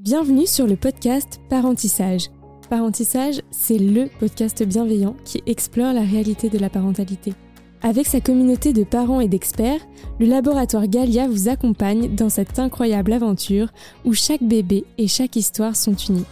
[0.00, 2.30] Bienvenue sur le podcast Parentissage.
[2.70, 7.34] Parentissage, c'est le podcast bienveillant qui explore la réalité de la parentalité.
[7.82, 9.86] Avec sa communauté de parents et d'experts,
[10.18, 13.68] le laboratoire Galia vous accompagne dans cette incroyable aventure
[14.06, 16.26] où chaque bébé et chaque histoire sont uniques.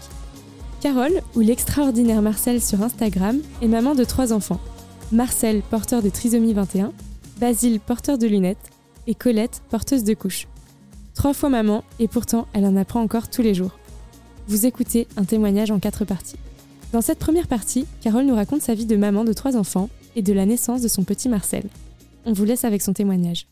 [0.80, 4.60] Carole, ou l'extraordinaire Marcel sur Instagram, est maman de trois enfants.
[5.12, 6.92] Marcel, porteur de trisomie 21,
[7.38, 8.70] Basile, porteur de lunettes,
[9.06, 10.48] et Colette, porteuse de couches.
[11.18, 13.76] Trois fois maman, et pourtant elle en apprend encore tous les jours.
[14.46, 16.38] Vous écoutez un témoignage en quatre parties.
[16.92, 20.22] Dans cette première partie, Carole nous raconte sa vie de maman de trois enfants et
[20.22, 21.64] de la naissance de son petit Marcel.
[22.24, 23.48] On vous laisse avec son témoignage.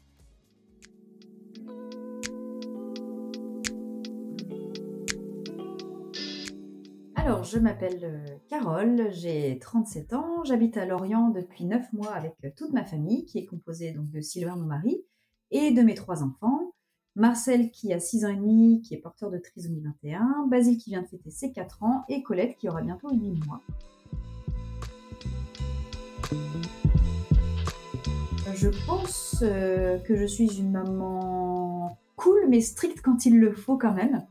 [7.16, 12.36] Alors, je m'appelle euh, Carole, j'ai 37 ans, j'habite à Lorient depuis 9 mois avec
[12.44, 15.02] euh, toute ma famille, qui est composée donc de Sylvain, mon mari,
[15.50, 16.65] et de mes trois enfants.
[17.16, 20.90] Marcel qui a 6 ans et demi, qui est porteur de trisomie 21, Basile qui
[20.90, 23.62] vient de fêter ses 4 ans, et Colette qui aura bientôt 8 mois.
[28.54, 33.78] Je pense euh, que je suis une maman cool mais stricte quand il le faut
[33.78, 34.26] quand même.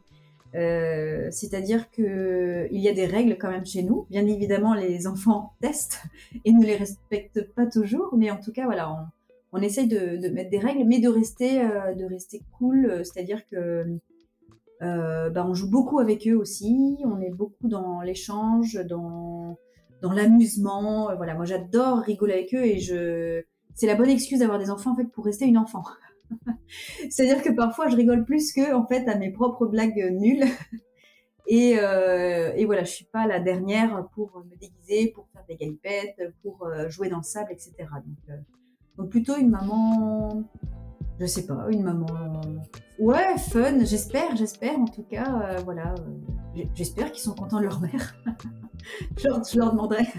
[0.54, 4.06] Euh, c'est-à-dire que il y a des règles quand même chez nous.
[4.12, 6.04] Bien évidemment, les enfants testent
[6.46, 9.10] et ne les respectent pas toujours, mais en tout cas, voilà,
[9.56, 13.02] on, essaye de, mettre des règles, mais de rester, euh, de rester cool.
[13.04, 13.86] C'est-à-dire que
[14.82, 16.98] bah, on joue beaucoup avec eux aussi.
[17.06, 19.58] On est beaucoup dans l'échange, dans
[20.02, 21.16] dans l'amusement.
[21.16, 24.92] Voilà, moi j'adore rigoler avec eux et je c'est la bonne excuse d'avoir des enfants
[24.92, 25.84] en fait pour rester une enfant.
[27.10, 30.46] C'est-à-dire que parfois je rigole plus que en fait à mes propres blagues nulles.
[31.48, 35.56] Et, euh, et, voilà, je suis pas la dernière pour me déguiser, pour faire des
[35.56, 37.74] galipettes, pour euh, jouer dans le sable, etc.
[37.80, 38.38] Donc, euh,
[38.98, 40.44] donc, plutôt une maman,
[41.20, 42.08] je sais pas, une maman,
[43.00, 43.84] ouais, fun.
[43.84, 44.80] J'espère, j'espère.
[44.80, 45.96] En tout cas, euh, voilà,
[46.74, 48.16] j'espère qu'ils sont contents de leur mère.
[49.18, 50.08] je, leur, je leur demanderai.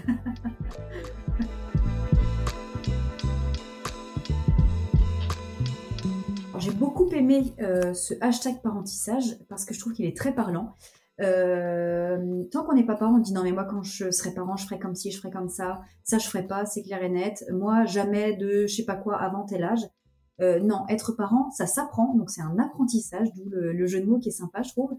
[6.59, 10.75] j'ai beaucoup aimé euh, ce hashtag parentissage parce que je trouve qu'il est très parlant.
[11.19, 14.55] Euh, tant qu'on n'est pas parent, on dit non mais moi quand je serai parent,
[14.55, 17.09] je ferai comme ci, je ferai comme ça, ça je ferai pas, c'est clair et
[17.09, 17.43] net.
[17.51, 19.85] Moi jamais de je sais pas quoi avant tel âge.
[20.39, 24.19] Euh, non, être parent, ça s'apprend, donc c'est un apprentissage, d'où le, jeu de mots
[24.19, 24.95] qui est sympa, je trouve.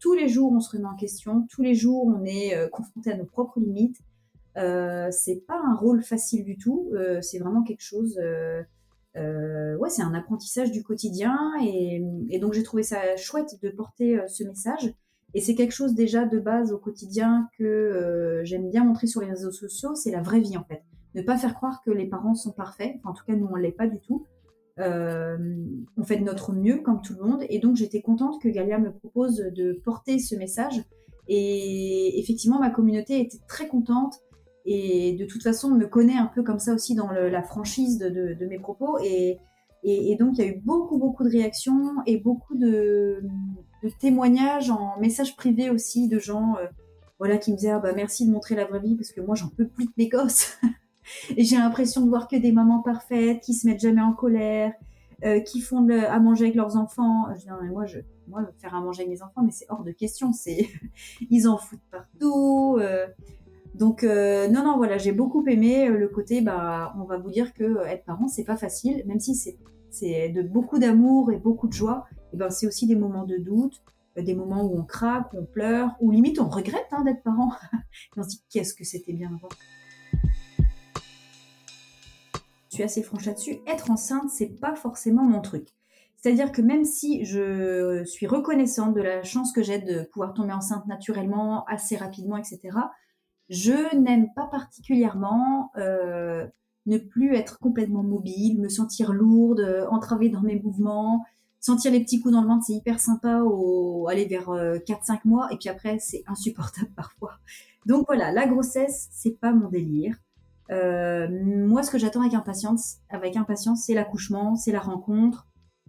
[0.00, 3.16] tous les jours, on se remet en question, tous les jours, on est confronté à
[3.16, 3.98] nos propres limites.
[4.54, 6.92] c'est pas un rôle facile du tout,
[7.22, 8.18] c'est vraiment quelque chose
[9.16, 12.00] euh, ouais, c'est un apprentissage du quotidien et,
[12.40, 14.94] donc j'ai trouvé ça chouette de porter euh, ce message.
[15.34, 19.20] Et c'est quelque chose déjà de base au quotidien que euh, j'aime bien montrer sur
[19.20, 20.82] les réseaux sociaux, c'est la vraie vie en fait.
[21.14, 23.72] Ne pas faire croire que les parents sont parfaits, en tout cas nous on l'est
[23.72, 24.26] pas du tout.
[24.78, 28.78] on fait de notre mieux comme tout le monde et donc j'étais contente que Galia
[28.78, 30.82] me propose de porter ce message
[31.28, 34.22] et effectivement ma communauté était très contente
[34.64, 37.98] et de toute façon, on me connaît un peu comme ça aussi dans la franchise
[37.98, 38.98] de, mes propos.
[39.02, 39.38] Et,
[40.18, 43.22] donc, il y a eu beaucoup, beaucoup de réactions et beaucoup de,
[43.88, 46.66] témoignages en message privé aussi de gens euh,
[47.18, 49.34] voilà, qui me disaient ah bah, merci de montrer la vraie vie parce que moi,
[49.34, 50.58] j'en peux plus de mes gosses.
[51.36, 54.72] et j'ai l'impression de voir que des mamans parfaites qui se mettent jamais en colère,
[55.24, 57.26] euh, qui font à manger avec leurs enfants.
[57.34, 57.98] Je dis, non, mais moi, je,
[58.28, 60.32] moi, faire à manger avec mes enfants, mais c'est hors de question.
[60.32, 60.68] C'est,
[61.30, 62.78] ils en foutent partout.
[62.80, 63.06] Euh,
[63.74, 67.86] donc non non voilà j'ai beaucoup aimé le côté bah on va vous dire que
[67.86, 72.04] être parent c'est pas facile même si c'est de beaucoup d'amour et beaucoup de joie
[72.32, 73.82] et ben c'est aussi des moments de doute
[74.16, 77.52] des moments où on craque on pleure ou limite on regrette hein, d'être parent.
[78.16, 79.48] On se dit qu'est-ce que c'était bien avant.
[82.68, 83.58] Je suis assez franche là-dessus.
[83.66, 85.68] Être enceinte c'est pas forcément mon truc.
[86.16, 90.52] C'est-à-dire que même si je suis reconnaissante de la chance que j'ai de pouvoir tomber
[90.52, 92.70] enceinte naturellement assez rapidement etc
[93.52, 96.46] je n'aime pas particulièrement euh,
[96.86, 101.24] ne plus être complètement mobile, me sentir lourde, euh, entravée dans mes mouvements,
[101.62, 103.42] sentir les petits coups dans le ventre, c'est hyper sympa
[104.08, 107.38] aller vers 4-5 euh, mois et puis après c'est insupportable parfois.
[107.86, 110.16] Donc voilà, la grossesse, c'est pas mon délire.
[110.68, 115.46] moi, ce que j'attends avec impatience, avec impatience, c'est l'accouchement, c'est la rencontre,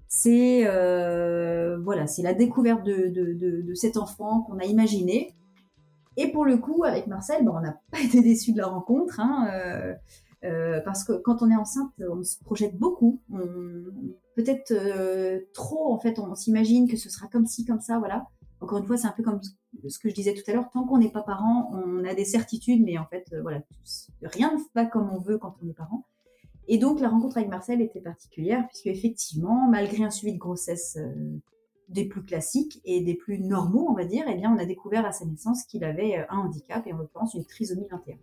[0.07, 0.63] c'est
[1.83, 5.35] voilà, c'est la découverte de, de cet enfant qu'on a imaginé.
[6.17, 9.47] Et pour le coup, avec Marcel, on n'a pas été déçus de la rencontre, hein,
[9.51, 9.93] euh,
[10.43, 13.21] euh, parce que quand on est enceinte, on se projette beaucoup.
[14.35, 18.27] Peut-être euh, trop, en fait, on, s'imagine que ce sera comme ci, comme ça, voilà.
[18.59, 19.41] Encore une fois, c'est un peu comme
[19.87, 22.25] ce que je disais tout à l'heure, tant qu'on n'est pas parent, on a des
[22.25, 23.61] certitudes, mais en fait, voilà,
[24.21, 26.05] rien ne va comme on veut quand on est parent.
[26.67, 30.97] Et donc, la rencontre avec Marcel était particulière, puisque effectivement, malgré un suivi de grossesse
[31.89, 35.05] des plus classiques et des plus normaux, on va dire, eh bien, on a découvert
[35.05, 38.15] à sa naissance qu'il avait un handicap, et en l'occurrence une trisomie 21.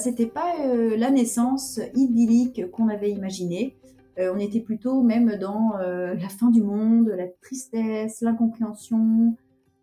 [0.00, 3.76] C'était pas la naissance idyllique qu'on avait imaginée.
[4.18, 9.36] on était plutôt même dans la fin du monde, la tristesse, l'incompréhension,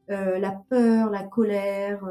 [0.07, 2.03] la peur, la colère.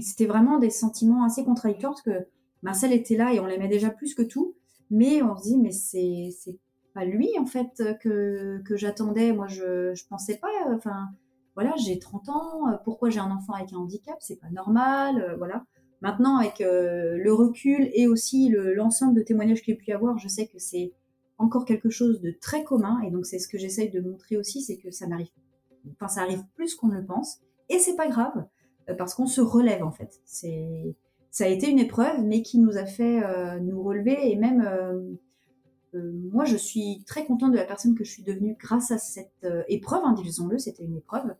[0.00, 2.26] c'était vraiment des sentiments assez contradictoires parce que
[2.62, 4.54] Marcel était là et on l'aimait déjà plus que tout,
[4.90, 6.58] mais on se dit mais c'est
[6.92, 9.32] pas lui en fait que, que j'attendais.
[9.32, 10.48] Moi je je pensais pas.
[10.74, 11.08] Enfin
[11.54, 12.78] voilà j'ai 30 ans.
[12.84, 14.16] Pourquoi j'ai un enfant avec un handicap?
[14.20, 15.22] C'est pas normal.
[15.22, 15.64] Euh, voilà.
[16.00, 20.18] Maintenant avec euh, le recul et aussi l'ensemble de témoignages qu'il y a pu avoir,
[20.18, 20.92] je sais que c'est
[21.36, 24.62] encore quelque chose de très commun et donc c'est ce que j'essaye de montrer aussi,
[24.62, 25.28] c'est que ça n'arrive,
[25.92, 28.46] enfin ça arrive plus qu'on ne le pense et c'est pas grave
[28.88, 30.20] euh, parce qu'on se relève en fait.
[30.24, 30.96] C'est
[31.30, 34.32] ça a été une épreuve, mais qui nous a fait euh, nous relever.
[34.32, 34.68] Et même,
[35.94, 39.46] moi, je suis très contente de la personne que je suis devenue grâce à cette
[39.68, 40.00] épreuve.
[40.04, 41.32] Hein, disons-le, c'était une épreuve.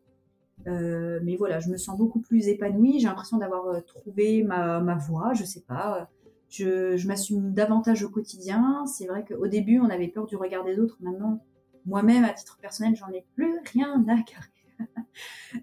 [0.66, 3.00] Mais voilà, je me sens beaucoup plus épanouie.
[3.00, 5.32] J'ai l'impression d'avoir trouvé ma, ma voie.
[5.34, 6.08] Je sais pas.
[6.48, 8.84] Je, m'assume davantage au quotidien.
[8.86, 10.96] C'est vrai qu'au début, on avait peur du regard des autres.
[11.00, 11.44] Maintenant,
[11.86, 14.50] moi-même, à titre personnel, j'en ai plus rien à carrer.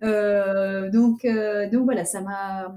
[0.92, 1.26] donc,
[1.72, 2.76] donc voilà, ça m'a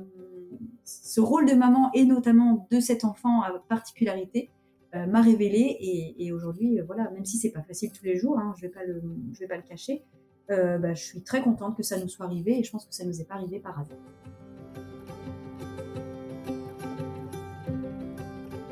[0.90, 4.50] ce rôle de maman et notamment de cet enfant à particularité
[4.94, 5.76] euh, m'a révélé
[6.18, 8.72] et, aujourd'hui, euh, voilà, même si c'est pas facile tous les jours, hein, je vais
[8.86, 9.00] le,
[9.32, 10.02] je vais pas le cacher,
[10.50, 12.94] euh, bah, je suis très contente que ça nous soit arrivé et je pense que
[12.94, 13.98] ça nous est pas arrivé par hasard.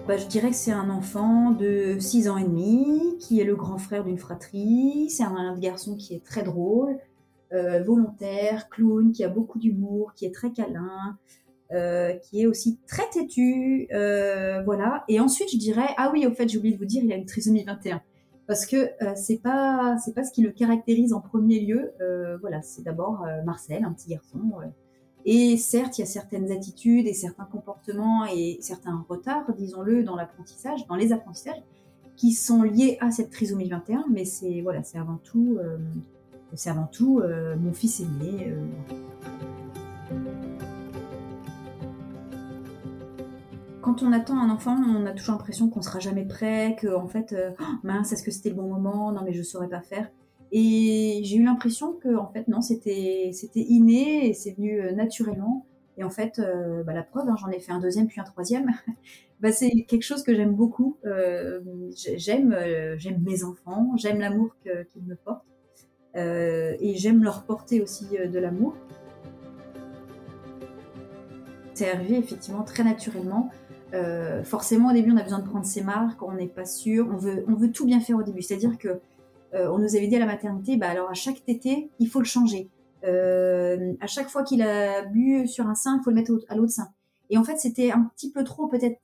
[0.06, 3.56] Bah, je dirais que c'est un enfant de 6 ans et demi, qui est le
[3.56, 5.10] grand frère d'une fratrie.
[5.10, 6.98] C'est un garçon qui est très drôle,
[7.50, 11.18] volontaire, clown, qui a beaucoup d'humour, qui est très câlin,
[11.70, 15.04] euh, qui est aussi très têtu, euh, voilà.
[15.06, 17.16] Et ensuite, je dirais, ah oui, au fait, j'ai oublié de vous dire, il a
[17.16, 18.00] une trisomie 21,
[18.48, 21.92] parce que euh, c'est pas c'est pas ce qui le caractérise en premier lieu.
[22.00, 24.40] Euh, voilà, c'est d'abord euh, Marcel, un petit garçon.
[25.26, 30.16] et certes, il y a certaines attitudes et certains comportements et certains retards, disons-le, dans
[30.16, 31.62] l'apprentissage, dans les apprentissages,
[32.16, 34.06] qui sont liés à cette trisomie 21.
[34.10, 35.58] Mais c'est voilà, c'est avant tout,
[36.54, 37.22] c'est avant tout
[37.60, 38.54] mon fils aîné.
[43.88, 47.08] Quand on attend un enfant, on a toujours l'impression qu'on sera jamais prêt, que en
[47.08, 49.12] fait, euh, oh, mince, est-ce que c'était le bon moment?
[49.12, 50.10] Non, mais je saurais pas faire.
[50.52, 54.92] Et j'ai eu l'impression que en fait non, c'était c'était inné et c'est venu euh,
[54.92, 55.64] naturellement.
[55.96, 58.24] Et en fait, euh, bah, la preuve, hein, j'en ai fait un deuxième puis un
[58.24, 58.70] troisième.
[59.40, 60.98] bah, c'est quelque chose que j'aime beaucoup.
[61.96, 62.54] j'aime
[62.98, 65.46] j'aime mes enfants, j'aime l'amour qu'ils me portent
[66.14, 68.74] et j'aime leur porter aussi de l'amour.
[71.72, 73.50] C'est arrivé effectivement très naturellement.
[73.94, 77.08] Euh, forcément, au début, on a besoin de prendre ses marques, on n'est pas sûr,
[77.10, 78.42] on veut, on veut tout bien faire au début.
[78.42, 79.00] C'est-à-dire que
[79.54, 82.18] euh, on nous avait dit à la maternité, bah alors à chaque tété, il faut
[82.18, 82.68] le changer.
[83.04, 86.56] Euh, à chaque fois qu'il a bu sur un sein, il faut le mettre à
[86.56, 86.88] l'autre sein.
[87.30, 88.98] Et en fait, c'était un petit peu trop peut-être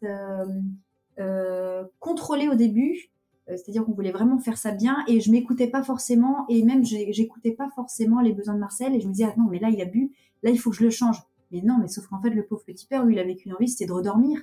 [2.00, 3.10] contrôlé au début.
[3.46, 7.52] C'est-à-dire qu'on voulait vraiment faire ça bien et je m'écoutais pas forcément et même j'écoutais
[7.52, 9.82] pas forcément les besoins de Marcel et je me disais ah non mais là il
[9.82, 11.19] a bu, là il faut que je le change.
[11.52, 13.69] Mais non, mais sauf qu'en fait le pauvre petit père lui il avait qu'une envie
[13.69, 14.40] c'était de redormir.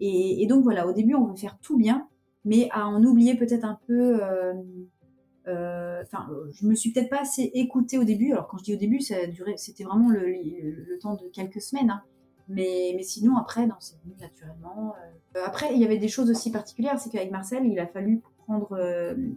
[0.00, 2.08] Et, donc voilà, au début, on veut faire tout bien,
[2.44, 4.22] mais à en oublier peut-être un peu.
[4.22, 4.54] Euh,
[5.46, 8.32] euh, enfin, je me suis peut-être pas assez écoutée au début.
[8.32, 9.16] Alors quand je dis au début, ça
[9.56, 11.90] c'était vraiment le, temps de quelques semaines.
[11.90, 12.02] Hein.
[12.48, 14.94] Mais, sinon, après, c'est venu naturellement.
[15.36, 15.40] Euh.
[15.44, 18.22] Après, il y avait des choses aussi particulières, c'est qu'avec Marcel, il a fallu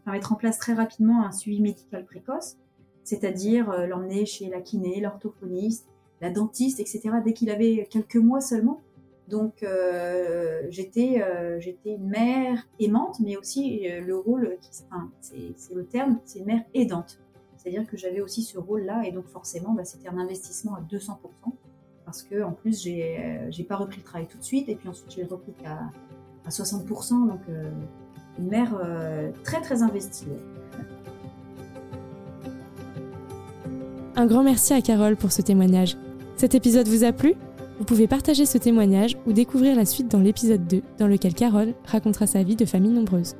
[0.08, 2.56] mettre en place très rapidement un suivi médical précoce,
[3.04, 5.88] c'est-à-dire l'emmener chez la kiné, l'orthophoniste,
[6.22, 7.12] la dentiste, etc.
[7.24, 8.82] Dès qu'il avait quelques mois seulement.
[9.30, 14.58] Donc euh, j'étais euh, j'étais une mère aimante, mais aussi euh, le rôle,
[14.92, 17.20] enfin, c'est le terme, c'est une mère aidante.
[17.58, 21.16] C'est-à-dire que j'avais aussi ce rôle-là, et donc forcément, bah, c'était un investissement à 200%,
[22.04, 24.90] parce que en plus, j'ai j'ai pas repris le travail tout de suite, et puis
[24.90, 25.80] ensuite, j'ai repris à,
[26.46, 27.40] à 60%, donc
[28.38, 28.78] une mère
[29.44, 30.28] très très investie.
[34.16, 35.98] Un grand merci à Carole pour ce témoignage.
[36.36, 37.36] Cet épisode vous a plu?
[37.78, 41.74] Vous pouvez partager ce témoignage ou découvrir la suite dans l'épisode 2, dans lequel Carole
[41.86, 43.36] racontera sa vie de famille nombreuse.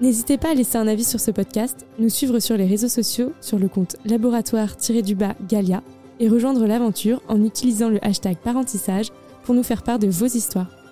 [0.00, 3.32] N'hésitez pas à laisser un avis sur ce podcast, nous suivre sur les réseaux sociaux
[3.40, 5.82] sur le compte laboratoire-du-bas Galia
[6.18, 9.10] et rejoindre l'aventure en utilisant le hashtag parentissage
[9.44, 10.83] pour nous faire part de vos histoires.